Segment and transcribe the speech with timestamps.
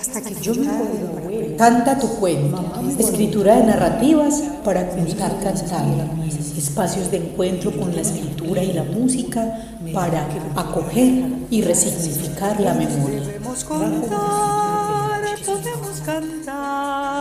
[0.00, 2.64] Hasta que yo me acuerdo, canta tu cuento,
[2.98, 6.24] escritura de narrativas para contar cantando,
[6.56, 9.56] espacios de encuentro con la escritura y la música
[9.94, 13.20] para acoger y resignificar la memoria.
[13.20, 17.15] Podemos contar, podemos cantar,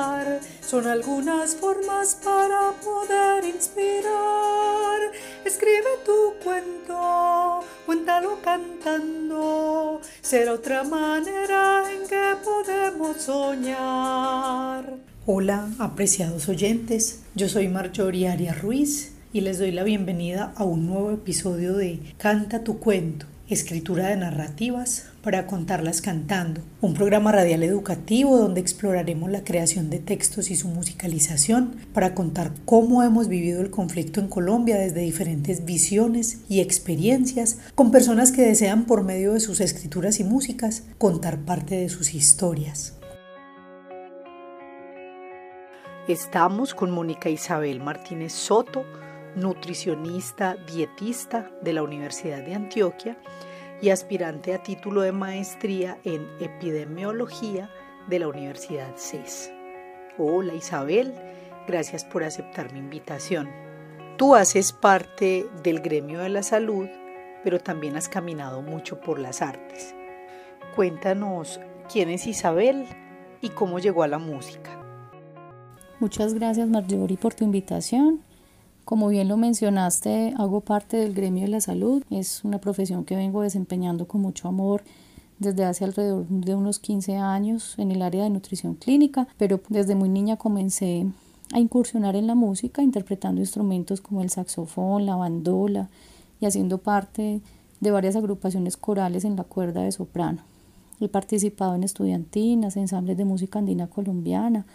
[0.66, 5.00] son algunas formas para poder inspirar.
[5.46, 14.96] Escribe tu cuento, cuéntalo cantando, será otra manera en que podemos soñar.
[15.28, 20.88] Hola, apreciados oyentes, yo soy Marjorie Arias Ruiz y les doy la bienvenida a un
[20.88, 27.62] nuevo episodio de Canta tu cuento, escritura de narrativas para contarlas cantando, un programa radial
[27.62, 33.62] educativo donde exploraremos la creación de textos y su musicalización para contar cómo hemos vivido
[33.62, 39.34] el conflicto en Colombia desde diferentes visiones y experiencias con personas que desean por medio
[39.34, 42.96] de sus escrituras y músicas contar parte de sus historias.
[46.08, 48.86] Estamos con Mónica Isabel Martínez Soto,
[49.36, 53.18] nutricionista, dietista de la Universidad de Antioquia
[53.82, 57.70] y aspirante a título de maestría en epidemiología
[58.08, 59.52] de la Universidad CES.
[60.18, 61.14] Hola Isabel,
[61.68, 63.50] gracias por aceptar mi invitación.
[64.18, 66.88] Tú haces parte del gremio de la salud,
[67.44, 69.94] pero también has caminado mucho por las artes.
[70.76, 71.60] Cuéntanos
[71.92, 72.86] quién es Isabel
[73.42, 74.82] y cómo llegó a la música.
[76.00, 78.22] Muchas gracias Marjorie por tu invitación.
[78.86, 82.04] Como bien lo mencionaste, hago parte del gremio de la salud.
[82.12, 84.84] Es una profesión que vengo desempeñando con mucho amor
[85.40, 89.96] desde hace alrededor de unos 15 años en el área de nutrición clínica, pero desde
[89.96, 91.08] muy niña comencé
[91.52, 95.90] a incursionar en la música, interpretando instrumentos como el saxofón, la bandola
[96.40, 97.42] y haciendo parte
[97.80, 100.44] de varias agrupaciones corales en la cuerda de soprano.
[101.00, 104.68] He participado en estudiantinas, ensambles de música andina colombiana,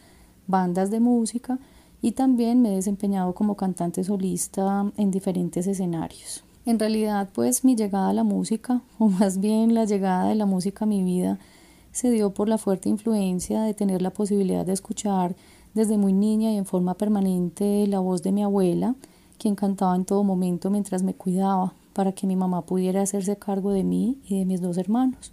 [0.48, 1.60] bandas de música
[2.02, 6.44] y también me he desempeñado como cantante solista en diferentes escenarios.
[6.66, 10.46] En realidad, pues mi llegada a la música, o más bien la llegada de la
[10.46, 11.38] música a mi vida,
[11.92, 15.34] se dio por la fuerte influencia de tener la posibilidad de escuchar
[15.74, 18.94] desde muy niña y en forma permanente la voz de mi abuela,
[19.38, 23.72] quien cantaba en todo momento mientras me cuidaba, para que mi mamá pudiera hacerse cargo
[23.72, 25.32] de mí y de mis dos hermanos.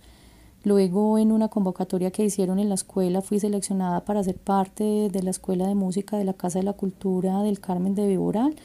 [0.63, 5.23] Luego, en una convocatoria que hicieron en la escuela, fui seleccionada para ser parte de
[5.23, 8.55] la Escuela de Música de la Casa de la Cultura del Carmen de Viboral,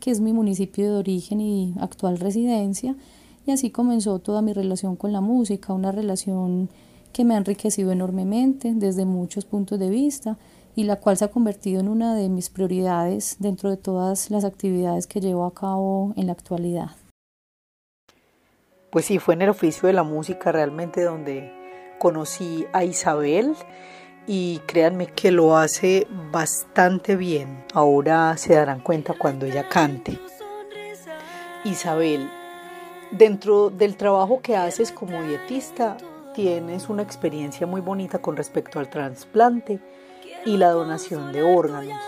[0.00, 2.96] que es mi municipio de origen y actual residencia.
[3.46, 6.70] Y así comenzó toda mi relación con la música, una relación
[7.12, 10.36] que me ha enriquecido enormemente desde muchos puntos de vista
[10.74, 14.44] y la cual se ha convertido en una de mis prioridades dentro de todas las
[14.44, 16.90] actividades que llevo a cabo en la actualidad.
[18.94, 21.52] Pues sí, fue en el oficio de la música realmente donde
[21.98, 23.56] conocí a Isabel
[24.24, 27.64] y créanme que lo hace bastante bien.
[27.72, 30.16] Ahora se darán cuenta cuando ella cante.
[31.64, 32.30] Isabel,
[33.10, 35.96] dentro del trabajo que haces como dietista,
[36.32, 39.80] tienes una experiencia muy bonita con respecto al trasplante
[40.46, 41.98] y la donación de órganos,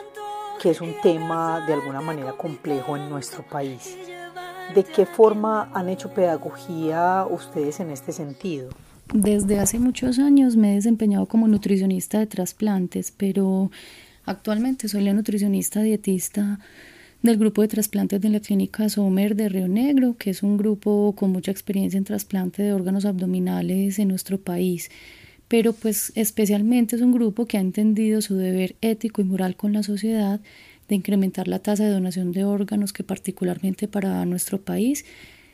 [0.62, 3.98] que es un tema de alguna manera complejo en nuestro país.
[4.74, 8.68] ¿De qué forma han hecho pedagogía ustedes en este sentido?
[9.14, 13.70] Desde hace muchos años me he desempeñado como nutricionista de trasplantes, pero
[14.24, 16.58] actualmente soy la nutricionista dietista
[17.22, 21.14] del grupo de trasplantes de la clínica Sommer de Río Negro, que es un grupo
[21.16, 24.90] con mucha experiencia en trasplante de órganos abdominales en nuestro país.
[25.48, 29.72] Pero pues especialmente es un grupo que ha entendido su deber ético y moral con
[29.72, 30.40] la sociedad
[30.88, 35.04] de incrementar la tasa de donación de órganos que particularmente para nuestro país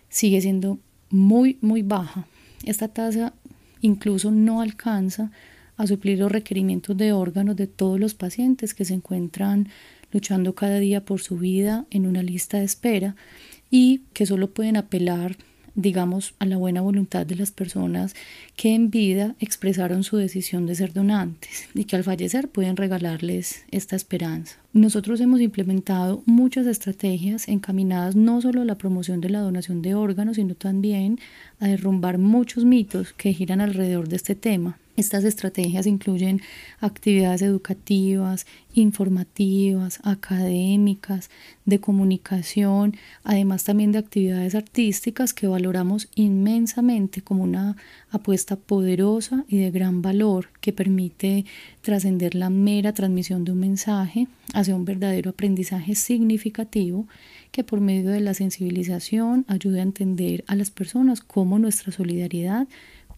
[0.08, 0.78] sigue siendo
[1.10, 2.26] muy, muy baja.
[2.64, 3.34] Esta tasa
[3.80, 5.30] incluso no alcanza
[5.76, 9.68] a suplir los requerimientos de órganos de todos los pacientes que se encuentran
[10.12, 13.16] luchando cada día por su vida en una lista de espera
[13.70, 15.36] y que solo pueden apelar
[15.74, 18.14] digamos, a la buena voluntad de las personas
[18.56, 23.64] que en vida expresaron su decisión de ser donantes y que al fallecer pueden regalarles
[23.70, 24.56] esta esperanza.
[24.72, 29.94] Nosotros hemos implementado muchas estrategias encaminadas no solo a la promoción de la donación de
[29.94, 31.18] órganos, sino también
[31.60, 34.78] a derrumbar muchos mitos que giran alrededor de este tema.
[34.94, 36.42] Estas estrategias incluyen
[36.80, 41.30] actividades educativas, informativas, académicas,
[41.64, 47.76] de comunicación, además también de actividades artísticas que valoramos inmensamente como una
[48.10, 51.46] apuesta poderosa y de gran valor que permite
[51.80, 57.06] trascender la mera transmisión de un mensaje hacia un verdadero aprendizaje significativo
[57.50, 62.66] que por medio de la sensibilización ayude a entender a las personas cómo nuestra solidaridad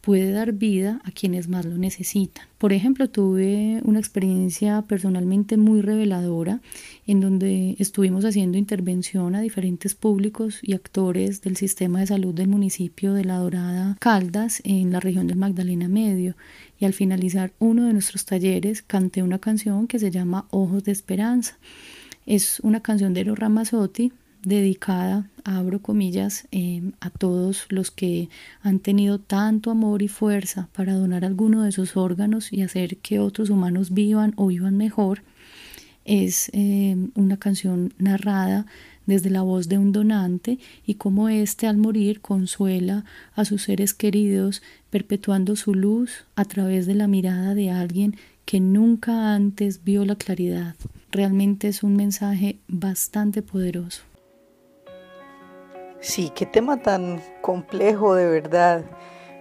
[0.04, 2.46] puede dar vida a quienes más lo necesitan.
[2.58, 6.60] Por ejemplo, tuve una experiencia personalmente muy reveladora
[7.06, 12.48] en donde estuvimos haciendo intervención a diferentes públicos y actores del sistema de salud del
[12.48, 16.36] municipio de La Dorada Caldas en la región del Magdalena Medio
[16.78, 20.92] y al finalizar uno de nuestros talleres canté una canción que se llama Ojos de
[20.92, 21.56] Esperanza.
[22.26, 24.12] Es una canción de Eros Ramazzotti
[24.44, 28.28] dedicada, abro comillas, em, a todos los que
[28.62, 33.18] han tenido tanto amor y fuerza para donar alguno de sus órganos y hacer que
[33.18, 35.22] otros humanos vivan o vivan mejor.
[36.04, 38.66] Es em, una canción narrada
[39.06, 43.04] desde la voz de un donante y cómo éste al morir consuela
[43.34, 48.60] a sus seres queridos, perpetuando su luz a través de la mirada de alguien que
[48.60, 50.74] nunca antes vio la claridad.
[51.10, 54.02] Realmente es un mensaje bastante poderoso.
[56.04, 58.84] Sí, qué tema tan complejo de verdad.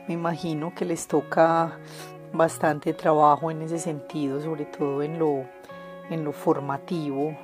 [0.08, 1.78] Me imagino que les toca
[2.32, 5.44] bastante trabajo en ese sentido, sobre todo en lo,
[6.10, 7.38] en lo formativo,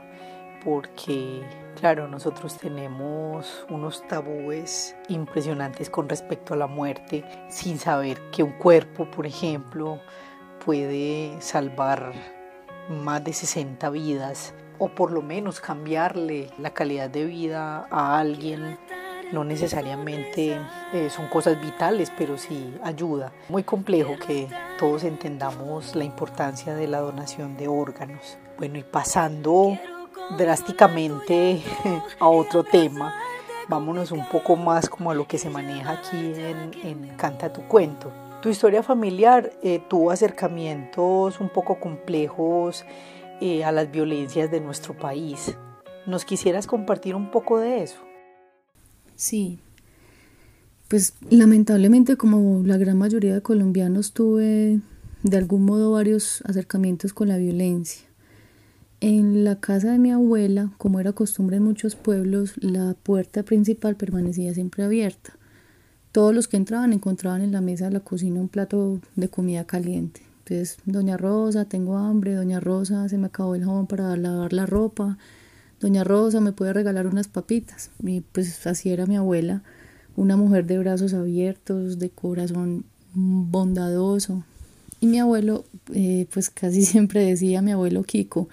[0.64, 1.44] porque
[1.76, 8.54] claro, nosotros tenemos unos tabúes impresionantes con respecto a la muerte, sin saber que un
[8.54, 10.00] cuerpo, por ejemplo,
[10.64, 12.14] puede salvar
[12.88, 18.80] más de 60 vidas o por lo menos cambiarle la calidad de vida a alguien
[19.32, 20.58] no necesariamente
[20.94, 23.32] eh, son cosas vitales, pero sí ayuda.
[23.50, 24.48] Muy complejo que
[24.78, 28.38] todos entendamos la importancia de la donación de órganos.
[28.58, 29.78] Bueno, y pasando
[30.38, 31.62] drásticamente
[32.20, 33.16] a otro tema,
[33.68, 36.34] vámonos un poco más como a lo que se maneja aquí
[36.84, 38.12] en, Canta tu cuento.
[38.42, 42.86] Tu historia familiar eh, tuvo acercamientos un poco complejos
[43.42, 45.58] eh, a las violencias de nuestro país.
[46.06, 48.09] ¿Nos quisieras compartir un poco de eso?
[49.20, 49.60] Sí,
[50.88, 54.80] pues lamentablemente como la gran mayoría de colombianos tuve
[55.24, 58.08] de algún modo varios acercamientos con la violencia.
[59.02, 63.98] En la casa de mi abuela, como era costumbre en muchos pueblos, la puerta principal
[63.98, 65.34] permanecía siempre abierta.
[66.14, 69.66] Todos los que entraban encontraban en la mesa de la cocina un plato de comida
[69.66, 70.22] caliente.
[70.46, 74.66] Entonces, doña Rosa, tengo hambre, doña Rosa, se me acabó el jabón para lavar la
[74.66, 75.18] ropa,
[75.80, 77.92] Doña Rosa me puede regalar unas papitas.
[78.04, 79.64] Y pues así era mi abuela,
[80.16, 84.44] una mujer de brazos abiertos, de corazón bondadoso.
[85.00, 88.50] Y mi abuelo, eh, pues casi siempre decía mi abuelo Kiko,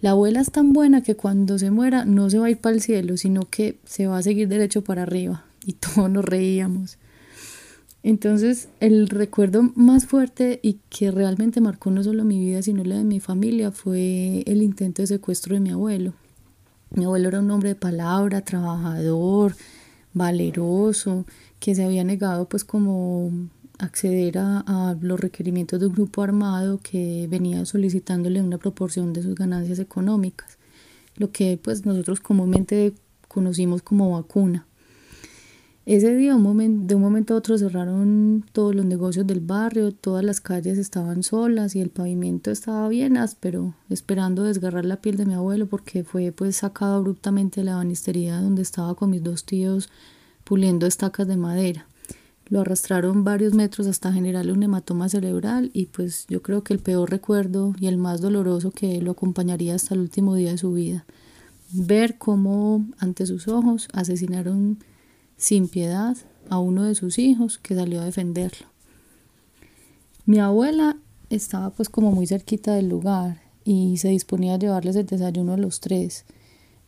[0.00, 2.74] la abuela es tan buena que cuando se muera no se va a ir para
[2.74, 5.44] el cielo, sino que se va a seguir derecho para arriba.
[5.64, 6.98] Y todos nos reíamos.
[8.04, 12.96] Entonces, el recuerdo más fuerte y que realmente marcó no solo mi vida, sino la
[12.96, 16.14] de mi familia, fue el intento de secuestro de mi abuelo.
[16.90, 19.54] Mi abuelo era un hombre de palabra, trabajador,
[20.14, 21.26] valeroso,
[21.60, 23.30] que se había negado pues como
[23.78, 29.34] acceder a, los requerimientos de un grupo armado que venía solicitándole una proporción de sus
[29.34, 30.58] ganancias económicas,
[31.16, 32.94] lo que pues nosotros comúnmente
[33.28, 34.67] conocimos como vacuna.
[35.88, 40.42] Ese día, de un momento a otro, cerraron todos los negocios del barrio, todas las
[40.42, 45.32] calles estaban solas y el pavimento estaba bien áspero, esperando desgarrar la piel de mi
[45.32, 49.88] abuelo porque fue pues sacado abruptamente de la banistería donde estaba con mis dos tíos
[50.44, 51.86] puliendo estacas de madera.
[52.50, 56.80] Lo arrastraron varios metros hasta generarle un hematoma cerebral y pues yo creo que el
[56.80, 60.70] peor recuerdo y el más doloroso que lo acompañaría hasta el último día de su
[60.70, 61.06] vida.
[61.72, 64.76] Ver cómo ante sus ojos asesinaron
[65.38, 66.16] sin piedad
[66.50, 68.66] a uno de sus hijos que salió a defenderlo.
[70.26, 70.98] Mi abuela
[71.30, 75.56] estaba pues como muy cerquita del lugar y se disponía a llevarles el desayuno a
[75.56, 76.26] los tres.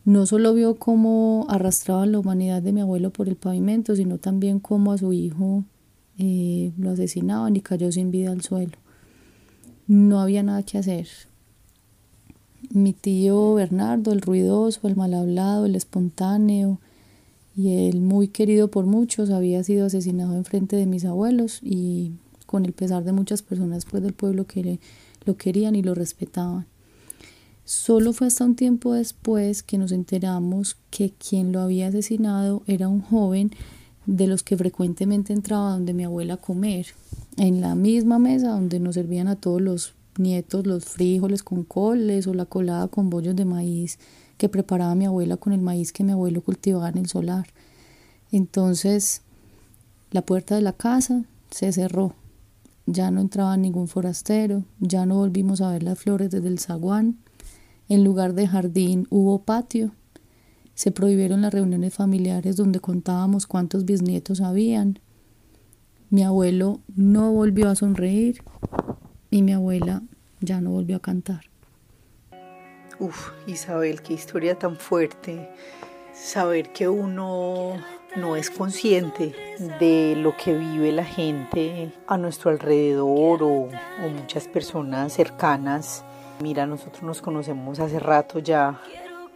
[0.04, 4.60] No solo vio cómo arrastraban la humanidad de mi abuelo por el pavimento, sino también
[4.60, 5.64] cómo a su hijo
[6.18, 8.76] eh, lo asesinaban y cayó sin vida al suelo.
[9.86, 11.08] No había nada que hacer.
[12.70, 16.78] Mi tío Bernardo, el ruidoso, el mal hablado, el espontáneo,
[17.60, 22.12] y él muy querido por muchos había sido asesinado en frente de mis abuelos y
[22.46, 24.78] con el pesar de muchas personas pues del pueblo que
[25.26, 26.66] lo querían y lo respetaban.
[27.66, 32.88] Solo fue hasta un tiempo después que nos enteramos que quien lo había asesinado era
[32.88, 33.50] un joven
[34.06, 36.86] de los que frecuentemente entraba donde mi abuela a comer,
[37.36, 42.26] en la misma mesa donde nos servían a todos los nietos los frijoles con coles
[42.26, 43.98] o la colada con bollos de maíz
[44.40, 47.48] que preparaba mi abuela con el maíz que mi abuelo cultivaba en el solar.
[48.32, 49.20] Entonces,
[50.12, 52.14] la puerta de la casa se cerró.
[52.86, 57.18] Ya no entraba ningún forastero, ya no volvimos a ver las flores desde el zaguán.
[57.90, 59.92] En lugar de jardín hubo patio.
[60.74, 65.00] Se prohibieron las reuniones familiares donde contábamos cuántos bisnietos habían.
[66.08, 68.42] Mi abuelo no volvió a sonreír
[69.30, 70.02] y mi abuela
[70.40, 71.49] ya no volvió a cantar.
[73.00, 75.48] Uf, Isabel, qué historia tan fuerte.
[76.12, 77.82] Saber que uno
[78.14, 84.46] no es consciente de lo que vive la gente a nuestro alrededor o, o muchas
[84.48, 86.04] personas cercanas.
[86.42, 88.82] Mira, nosotros nos conocemos hace rato ya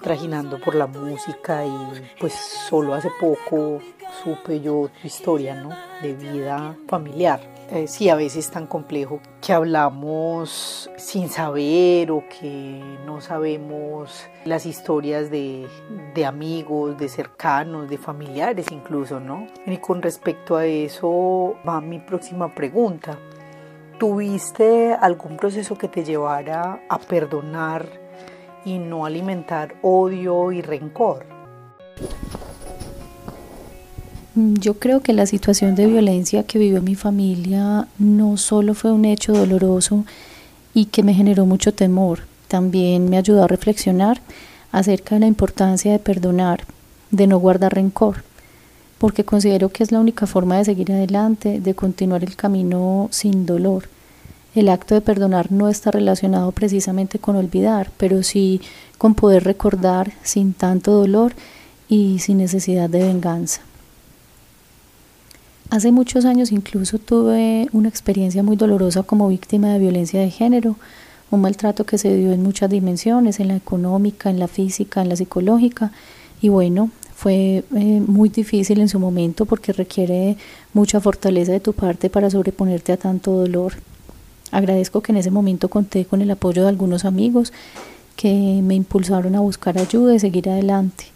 [0.05, 1.73] trajinando por la música y
[2.21, 3.81] pues solo hace poco
[4.23, 5.71] supe yo tu historia, ¿no?
[6.03, 7.41] De vida familiar.
[7.71, 14.27] Eh, sí, a veces es tan complejo que hablamos sin saber o que no sabemos
[14.45, 15.67] las historias de,
[16.15, 19.47] de amigos, de cercanos, de familiares incluso, ¿no?
[19.65, 23.19] Y con respecto a eso va mi próxima pregunta.
[23.99, 28.04] ¿Tuviste algún proceso que te llevara a perdonar
[28.65, 31.27] y no alimentar odio y rencor.
[34.35, 39.05] Yo creo que la situación de violencia que vivió mi familia no solo fue un
[39.05, 40.05] hecho doloroso
[40.75, 44.21] y que me generó mucho temor, también me ayudó a reflexionar
[44.73, 46.65] acerca de la importancia de perdonar,
[47.13, 48.25] de no guardar rencor,
[48.99, 53.47] porque considero que es la única forma de seguir adelante, de continuar el camino sin
[53.47, 53.89] dolor.
[54.55, 58.61] El acto de perdonar no está relacionado precisamente con olvidar, pero sí
[58.99, 61.33] con poder recordar sin tanto dolor
[61.89, 63.63] y sin necesidad de venganza.
[65.71, 70.77] Hace muchos años incluso tuve una experiencia muy dolorosa como víctima de violencia de género,
[71.33, 75.09] un maltrato que se dio en muchas dimensiones, en la económica, en la física, en
[75.09, 75.91] la psicológica,
[76.41, 80.37] y bueno, fue eh, muy difícil en su momento porque requiere
[80.73, 83.73] mucha fortaleza de tu parte para sobreponerte a tanto dolor
[84.55, 87.53] Agradezco que en ese momento conté con el apoyo de algunos amigos
[88.15, 91.07] que me impulsaron a buscar ayuda y seguir adelante,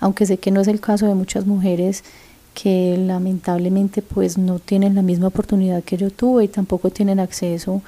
[0.00, 2.02] aunque sé que no es el caso de muchas mujeres
[2.54, 7.82] que lamentablemente pues no tienen la misma oportunidad que yo tuve y tampoco tienen acceso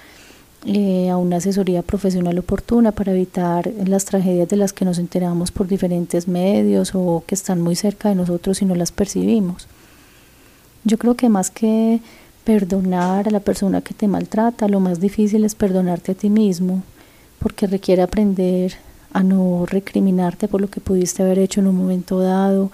[0.64, 5.50] eh, a una asesoría profesional oportuna para evitar las tragedias de las que nos enteramos
[5.50, 9.66] por diferentes medios o que están muy cerca de nosotros y no las percibimos.
[10.84, 12.00] Yo creo que más que
[12.44, 16.82] perdonar a la persona que te maltrata, lo más difícil es perdonarte a ti mismo,
[17.38, 18.74] porque requiere aprender
[19.12, 22.70] a no recriminarte por lo que pudiste haber hecho en un momento dado,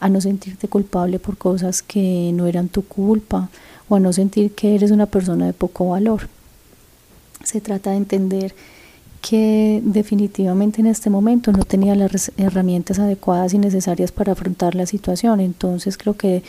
[0.00, 3.48] a no sentirte culpable por cosas que no eran tu culpa
[3.88, 6.28] o a no sentir que eres una persona de poco valor.
[7.42, 8.54] Se trata de entender
[9.20, 14.84] que definitivamente en este momento no tenía las herramientas adecuadas y necesarias para afrontar la
[14.84, 15.40] situación.
[15.40, 16.42] Entonces creo que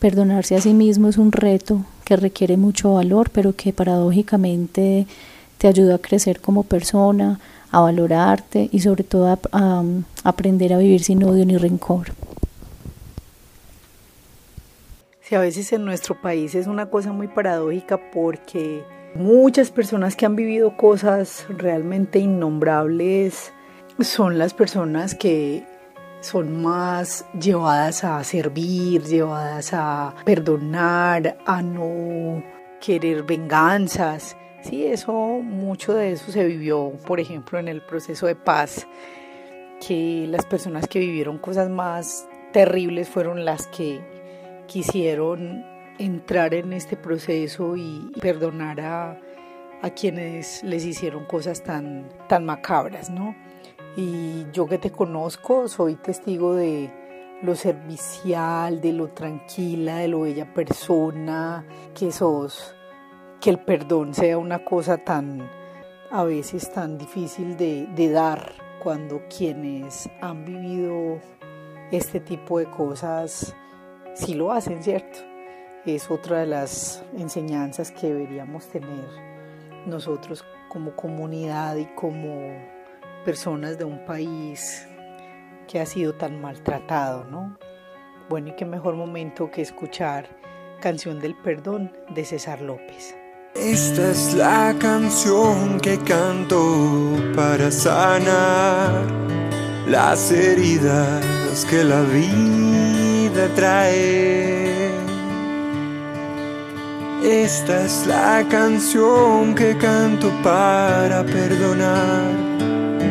[0.00, 5.06] Perdonarse a sí mismo es un reto que requiere mucho valor, pero que paradójicamente
[5.58, 7.38] te ayuda a crecer como persona,
[7.70, 9.84] a valorarte y sobre todo a,
[10.24, 12.12] aprender a vivir sin odio ni rencor.
[15.20, 18.82] Sí, a veces en nuestro país es una cosa muy paradójica porque
[19.14, 23.52] muchas personas que han vivido cosas realmente innombrables
[24.00, 25.62] son las personas que
[26.20, 32.42] son más llevadas a servir, llevadas a perdonar, a no
[32.80, 34.36] querer venganzas.
[34.62, 38.86] Sí, eso, mucho de eso se vivió, por ejemplo, en el proceso de paz,
[39.86, 44.00] que las personas que vivieron cosas más terribles fueron las que
[44.66, 45.64] quisieron
[45.98, 49.20] entrar en este proceso y perdonar a,
[49.96, 53.34] quienes les hicieron cosas tan, tan macabras, ¿no?
[53.96, 56.90] Y yo que te conozco soy testigo de
[57.42, 62.74] lo servicial, de lo tranquila, de lo bella persona que sos,
[63.40, 65.50] que el perdón sea una cosa tan,
[66.10, 71.18] a veces tan difícil de, de dar cuando quienes han vivido
[71.90, 73.54] este tipo de cosas
[74.14, 75.18] sí lo hacen, ¿cierto?
[75.84, 79.08] Es otra de las enseñanzas que deberíamos tener
[79.86, 82.79] nosotros como comunidad y como
[83.24, 84.86] personas de un país
[85.68, 87.56] que ha sido tan maltratado, ¿no?
[88.28, 90.28] Bueno, y qué mejor momento que escuchar
[90.80, 93.14] Canción del Perdón de César López.
[93.54, 99.04] Esta es la canción que canto para sanar
[99.86, 104.90] las heridas que la vida trae.
[107.22, 112.49] Esta es la canción que canto para perdonar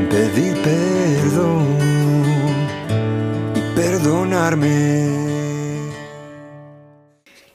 [0.09, 1.65] pedir perdón
[3.55, 5.29] y perdonarme.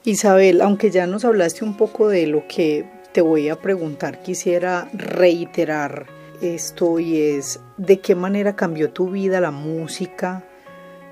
[0.05, 4.89] Isabel, aunque ya nos hablaste un poco de lo que te voy a preguntar, quisiera
[4.93, 6.07] reiterar
[6.43, 10.45] esto y es de qué manera cambió tu vida la música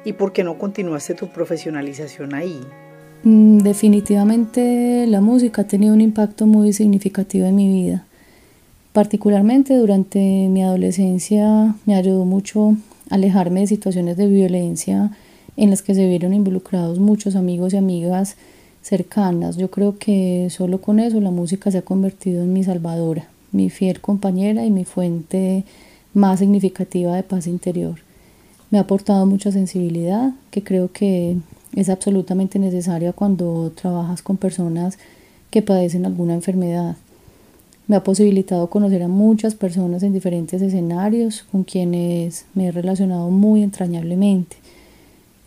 [0.05, 2.61] y por qué no continuaste tu profesionalización ahí.
[3.25, 8.05] Mm, definitivamente la música ha tenido un impacto muy significativo en mi vida.
[8.93, 12.77] Particularmente durante mi adolescencia me ayudó mucho
[13.09, 15.11] alejarme de situaciones de violencia
[15.57, 18.37] en las que se vieron involucrados muchos amigos y amigas
[18.83, 19.57] cercanas.
[19.57, 23.71] Yo creo que solo con eso la música se ha convertido en mi salvadora, mi
[23.71, 25.65] fiel compañera y mi fuente
[26.13, 27.99] más significativa de paz interior.
[28.71, 31.39] Me ha aportado mucha sensibilidad, que creo que
[31.75, 34.99] es absolutamente necesaria cuando trabajas con personas
[35.51, 36.97] que padecen alguna enfermedad.
[37.89, 43.29] Me ha posibilitado conocer a muchas personas en diferentes escenarios con quienes me he relacionado
[43.31, 44.57] muy entrañablemente.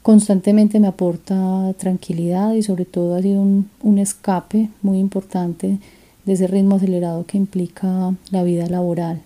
[0.01, 5.79] Constantemente me aporta tranquilidad y sobre todo ha sido un, escape muy importante
[6.25, 9.21] de ese ritmo acelerado que implica la vida laboral.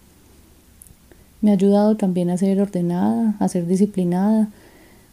[1.41, 4.49] Me ha ayudado también a ser ordenada, a ser disciplinada,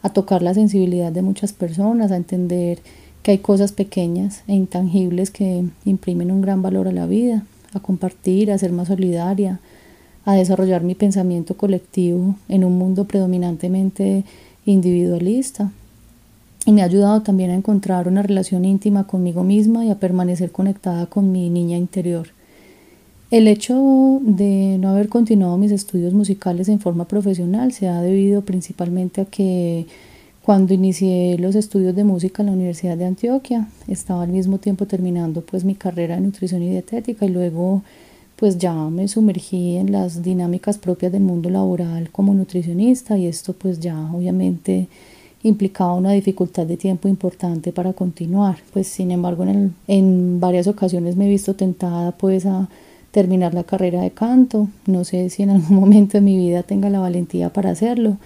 [0.03, 2.79] a tocar la sensibilidad de muchas personas, a entender
[3.23, 7.45] que hay cosas pequeñas e intangibles que imprimen un gran valor a la vida,
[7.77, 9.61] a compartir, a ser más solidaria,
[10.25, 14.25] a desarrollar mi pensamiento colectivo en un mundo predominantemente
[14.65, 15.71] individualista.
[16.67, 20.51] Y me ha ayudado también a encontrar una relación íntima conmigo misma y a permanecer
[20.51, 22.29] conectada con mi niña interior.
[23.31, 28.43] El hecho de no haber continuado mis estudios musicales en forma profesional se ha debido
[28.43, 29.87] principalmente a que
[30.47, 34.87] cuando inicié los estudios de música en la Universidad de Antioquia estaba al mismo tiempo
[34.87, 37.83] terminando pues mi carrera de nutrición y dietética y luego
[38.37, 43.55] pues ya me sumergí en las dinámicas propias del mundo laboral como nutricionista y esto
[43.55, 44.87] pues ya obviamente
[45.43, 48.59] implicaba una dificultad de tiempo importante para continuar.
[48.73, 52.69] Pues sin embargo en, en varias ocasiones me he visto tentada pues a
[53.11, 54.69] terminar la carrera de canto.
[54.87, 58.17] No sé si en algún momento de mi vida tenga la valentía para hacerlo,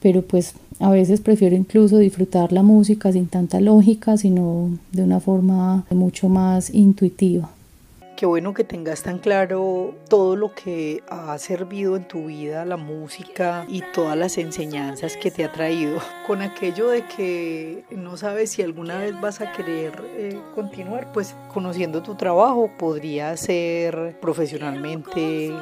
[0.00, 5.20] pero pues a veces prefiero incluso disfrutar la música sin tanta lógica, sino de una
[5.20, 7.50] forma mucho más intuitiva.
[8.16, 12.76] Qué bueno que tengas tan claro todo lo que ha servido en tu vida, la
[12.76, 15.98] música y todas las enseñanzas que te ha traído.
[16.26, 21.34] Con aquello de que no sabes si alguna vez vas a querer eh, continuar, pues
[21.52, 25.54] conociendo tu trabajo podría ser profesionalmente,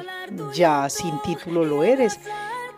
[0.53, 2.19] ya sin título lo eres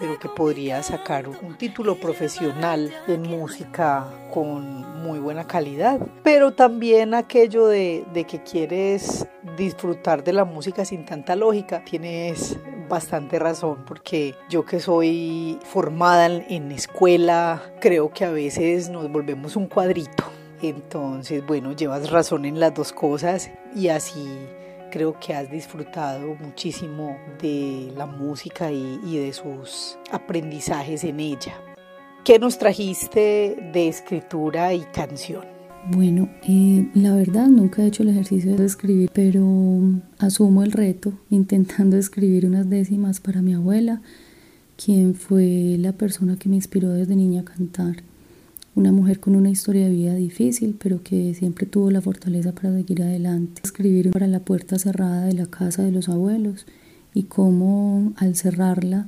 [0.01, 5.99] pero que podría sacar un título profesional en música con muy buena calidad.
[6.23, 12.57] Pero también aquello de, de que quieres disfrutar de la música sin tanta lógica, tienes
[12.89, 19.55] bastante razón, porque yo que soy formada en escuela, creo que a veces nos volvemos
[19.55, 20.23] un cuadrito.
[20.63, 24.47] Entonces, bueno, llevas razón en las dos cosas y así
[24.91, 31.53] Creo que has disfrutado muchísimo de la música y, de sus aprendizajes en ella.
[32.25, 35.45] ¿Qué nos trajiste de escritura y canción?
[35.91, 39.41] Bueno, eh, la verdad nunca he hecho el ejercicio de escribir, pero
[40.19, 44.01] asumo el reto intentando escribir unas décimas para mi abuela,
[44.75, 48.03] quien fue la persona que me inspiró desde niña a cantar
[48.75, 52.73] una mujer con una historia de vida difícil, pero que siempre tuvo la fortaleza para
[52.73, 53.61] seguir adelante.
[53.63, 56.65] Escribir para la puerta cerrada de la casa de los abuelos
[57.13, 59.07] y cómo al cerrarla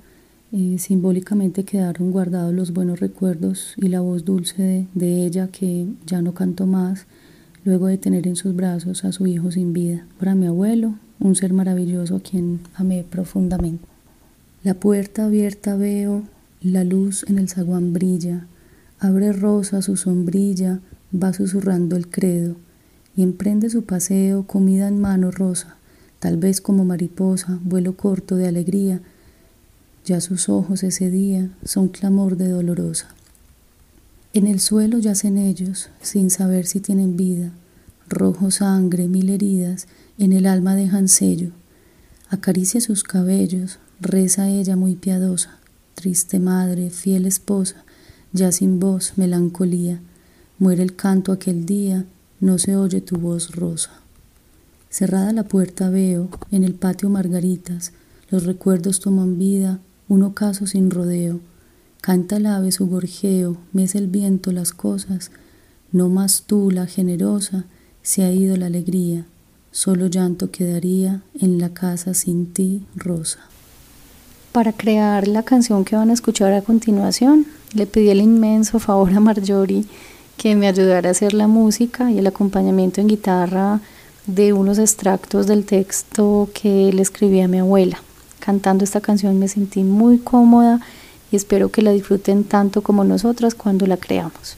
[0.52, 5.88] eh, simbólicamente quedaron guardados los buenos recuerdos y la voz dulce de, de ella que
[6.06, 7.08] ya no cantó más
[7.64, 10.06] luego de tener en sus brazos a su hijo sin vida.
[10.20, 13.86] Para mi abuelo, un ser maravilloso a quien amé profundamente.
[14.64, 16.24] La puerta abierta veo,
[16.62, 18.46] la luz en el zaguán brilla,
[19.04, 20.80] Abre rosa su sombrilla,
[21.14, 22.56] va susurrando el credo,
[23.18, 25.76] y emprende su paseo, comida en mano rosa,
[26.20, 29.02] tal vez como mariposa, vuelo corto de alegría,
[30.06, 33.10] ya sus ojos ese día son clamor de dolorosa.
[34.32, 37.52] En el suelo yacen ellos, sin saber si tienen vida,
[38.08, 41.52] rojo sangre, mil heridas, en el alma dejan sello.
[42.30, 45.60] Acaricia sus cabellos, reza ella muy piadosa,
[45.94, 47.84] triste madre, fiel esposa,
[48.34, 50.02] ya sin voz, melancolía,
[50.60, 52.06] muere el canto aquel día,
[52.40, 53.92] no se oye tu voz rosa.
[54.90, 57.94] Cerrada la puerta veo, en el patio margaritas,
[58.30, 61.40] los recuerdos toman vida, un ocaso sin rodeo.
[62.02, 65.32] Canta el ave su gorjeo, mece el viento las cosas,
[65.92, 67.66] no más tú, la generosa,
[68.02, 69.26] se ha ido la alegría,
[69.72, 73.40] solo llanto quedaría en la casa sin ti, rosa.
[74.52, 79.12] Para crear la canción que van a escuchar a continuación, le pedí el inmenso favor
[79.14, 79.86] a Marjorie
[80.38, 83.80] que me ayudara a hacer la música y el acompañamiento en guitarra
[84.26, 88.02] de unos extractos del texto que le escribí a mi abuela.
[88.40, 90.80] Cantando esta canción me sentí muy cómoda
[91.32, 94.58] y espero que la disfruten tanto como nosotras cuando la creamos.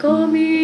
[0.00, 0.59] come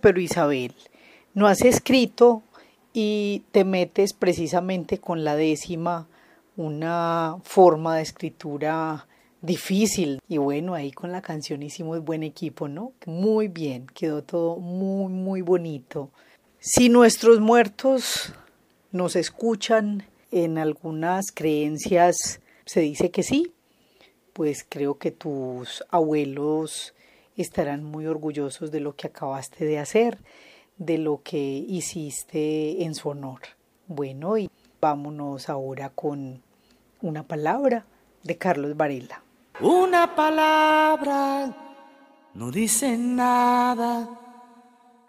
[0.00, 0.74] pero Isabel,
[1.34, 2.42] no has escrito
[2.92, 6.08] y te metes precisamente con la décima,
[6.56, 9.06] una forma de escritura
[9.40, 10.20] difícil.
[10.28, 12.92] Y bueno, ahí con la canción hicimos buen equipo, ¿no?
[13.06, 16.10] Muy bien, quedó todo muy, muy bonito.
[16.58, 18.32] Si nuestros muertos
[18.90, 23.52] nos escuchan en algunas creencias, se dice que sí,
[24.32, 26.94] pues creo que tus abuelos
[27.42, 30.18] estarán muy orgullosos de lo que acabaste de hacer,
[30.76, 33.40] de lo que hiciste en su honor.
[33.86, 36.42] Bueno, y vámonos ahora con
[37.00, 37.86] una palabra
[38.22, 39.22] de Carlos Varela.
[39.60, 41.56] Una palabra
[42.34, 44.08] no dice nada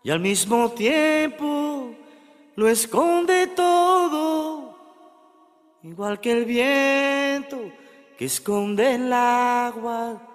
[0.04, 1.92] y al mismo tiempo
[2.56, 4.78] lo esconde todo,
[5.84, 7.58] igual que el viento
[8.18, 10.29] que esconde el agua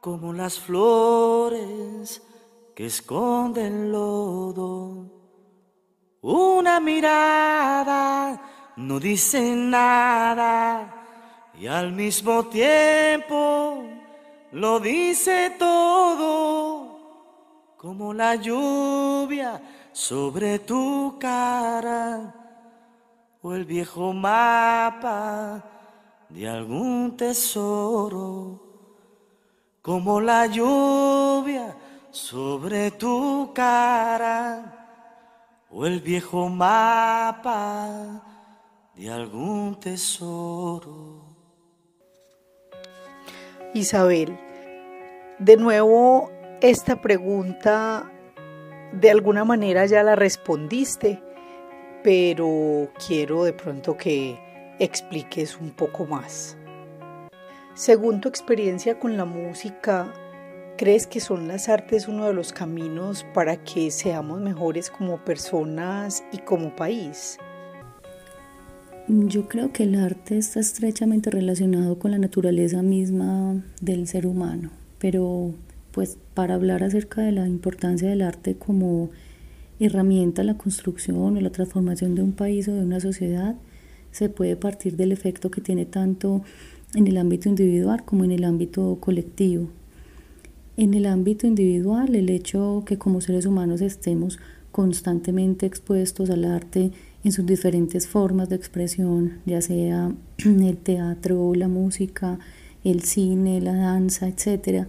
[0.00, 2.22] como las flores
[2.74, 5.04] que esconden lodo.
[6.22, 11.04] Una mirada no dice nada
[11.58, 13.82] y al mismo tiempo
[14.52, 19.60] lo dice todo, como la lluvia
[19.92, 22.34] sobre tu cara
[23.42, 25.62] o el viejo mapa
[26.28, 28.69] de algún tesoro
[29.82, 31.76] como la lluvia
[32.10, 34.86] sobre tu cara
[35.70, 38.22] o el viejo mapa
[38.94, 41.24] de algún tesoro.
[43.72, 44.36] Isabel,
[45.38, 48.10] de nuevo esta pregunta
[48.92, 51.22] de alguna manera ya la respondiste,
[52.02, 56.56] pero quiero de pronto que expliques un poco más.
[57.80, 60.12] Según tu experiencia con la música,
[60.76, 66.22] ¿crees que son las artes uno de los caminos para que seamos mejores como personas
[66.30, 67.38] y como país?
[69.08, 74.68] Yo creo que el arte está estrechamente relacionado con la naturaleza misma del ser humano,
[74.98, 75.54] pero
[75.92, 79.08] pues para hablar acerca de la importancia del arte como
[79.78, 83.56] herramienta en la construcción o la transformación de un país o de una sociedad,
[84.10, 86.42] se puede partir del efecto que tiene tanto
[86.94, 89.68] en el ámbito individual como en el ámbito colectivo.
[90.76, 94.38] En el ámbito individual, el hecho que como seres humanos estemos
[94.72, 101.68] constantemente expuestos al arte en sus diferentes formas de expresión, ya sea el teatro, la
[101.68, 102.38] música,
[102.82, 104.86] el cine, la danza, etc.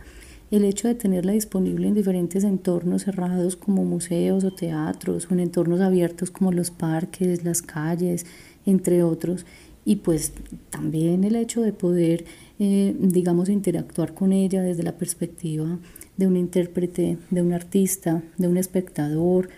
[0.50, 5.42] El hecho de tenerla disponible en diferentes entornos cerrados como museos o teatros, o en
[5.42, 8.26] entornos abiertos como los parques, las calles,
[8.66, 9.46] entre otros,
[9.86, 10.34] y pues
[10.70, 12.26] también el hecho de poder,
[12.60, 15.80] eh, digamos, interactuar con ella desde la perspectiva
[16.18, 19.50] de un intérprete, de un artista, de un espectador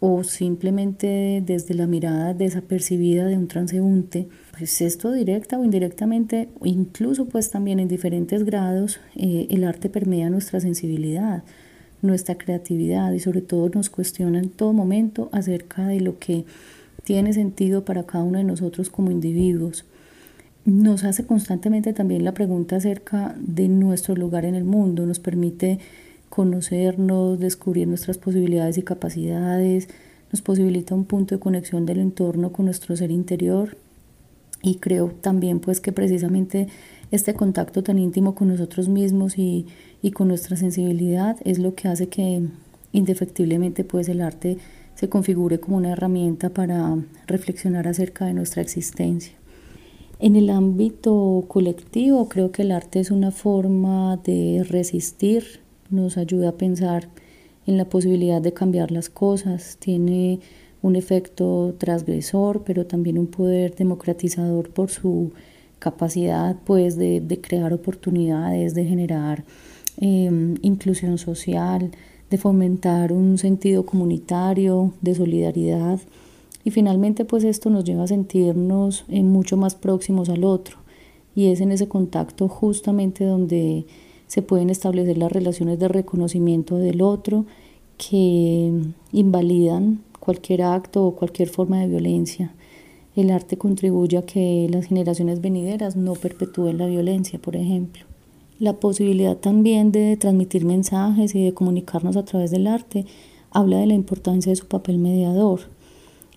[0.00, 7.26] o simplemente desde la mirada desapercibida de un transeúnte, pues esto directa o indirectamente, incluso
[7.26, 11.44] pues también en diferentes grados, eh, el arte permea nuestra sensibilidad,
[12.00, 16.46] nuestra creatividad y sobre todo nos cuestiona en todo momento acerca de lo que
[17.10, 19.84] tiene sentido para cada uno de nosotros como individuos.
[20.64, 25.80] Nos hace constantemente también la pregunta acerca de nuestro lugar en el mundo, nos permite
[26.28, 29.88] conocernos, descubrir nuestras posibilidades y capacidades,
[30.30, 33.76] nos posibilita un punto de conexión del entorno con nuestro ser interior
[34.62, 36.68] y creo también pues que precisamente
[37.10, 39.66] este contacto tan íntimo con nosotros mismos y,
[40.00, 42.42] y con nuestra sensibilidad es lo que hace que
[42.92, 44.58] indefectiblemente pues el arte
[45.00, 46.94] se configure como una herramienta para
[47.26, 49.32] reflexionar acerca de nuestra existencia.
[50.18, 56.50] En el ámbito colectivo creo que el arte es una forma de resistir nos ayuda
[56.50, 57.08] a pensar
[57.66, 60.40] en la posibilidad de cambiar las cosas, tiene
[60.82, 65.32] un efecto transgresor, pero también un poder democratizador por su
[65.78, 69.44] capacidad pues de, crear oportunidades, de generar
[69.96, 71.90] em, inclusión social,
[72.30, 76.00] de fomentar un sentido comunitario, de solidaridad.
[76.64, 80.78] Y finalmente pues esto nos lleva a sentirnos eh, mucho más próximos al otro.
[81.34, 83.86] Y es en ese contacto justamente donde
[84.26, 87.46] se pueden establecer las relaciones de reconocimiento del otro
[87.98, 88.72] que
[89.12, 92.54] invalidan cualquier acto o cualquier forma de violencia.
[93.16, 98.09] El arte contribuye a que las generaciones venideras no perpetúen la violencia, por ejemplo.
[98.60, 103.06] La posibilidad también de transmitir mensajes y de comunicarnos a través del arte
[103.50, 105.60] habla de la importancia de su papel mediador.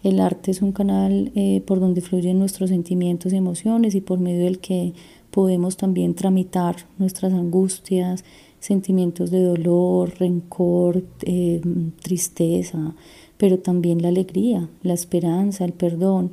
[0.03, 4.19] El arte es un canal eh, por donde fluyen nuestros sentimientos y emociones y por
[4.19, 4.93] medio del que
[5.31, 8.23] podemos también tramitar nuestras angustias,
[8.61, 11.59] sentimientos de dolor, rencor, eh,
[12.01, 12.95] tristeza,
[13.35, 16.31] pero también la alegría, la esperanza, el perdón.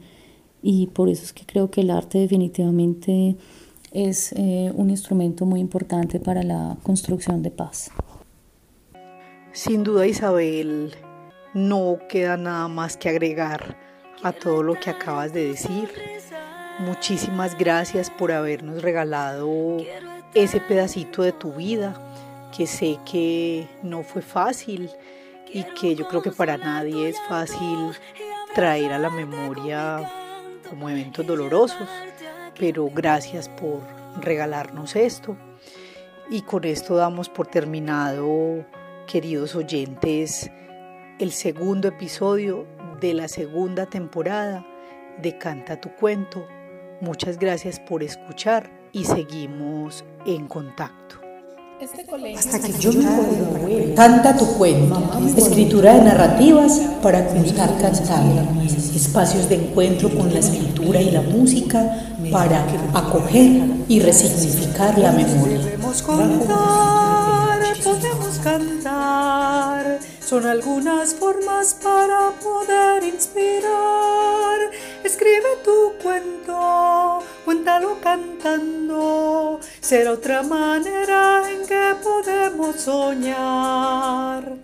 [0.63, 3.35] Y por eso es que creo que el arte definitivamente
[3.93, 7.91] es eh, un instrumento muy importante para la construcción de paz.
[9.53, 10.95] Sin duda Isabel,
[11.55, 13.77] no queda nada más que agregar
[14.23, 15.91] a todo lo que acabas de decir.
[16.79, 19.79] Muchísimas gracias por habernos regalado
[20.35, 21.95] ese pedacito de tu vida,
[22.57, 24.89] que sé que no fue fácil
[25.53, 27.93] y que yo creo que para nadie es fácil
[28.55, 30.11] traer a la memoria
[30.69, 31.89] como eventos dolorosos,
[32.61, 33.81] pero gracias por
[34.21, 35.37] regalarnos esto.
[36.31, 38.65] Y con esto damos por terminado,
[39.09, 40.49] queridos oyentes,
[41.19, 42.69] el segundo episodio
[43.01, 44.65] de la segunda temporada
[45.21, 46.47] de Canta tu cuento
[47.01, 51.20] Muchas gracias por escuchar y seguimos en contacto.
[52.37, 55.03] Hasta que yo me acuerdo, canta tu cuento,
[55.35, 58.43] escritura de narrativas para contar cantando,
[58.95, 65.59] espacios de encuentro con la escritura y la música para acoger y resignificar la memoria.
[65.59, 74.59] Podemos contar, podemos cantar, son algunas formas para poder inspirar.
[75.21, 84.57] Escribe tu cuento, cuéntalo cantando, será otra manera en que podemos soñar.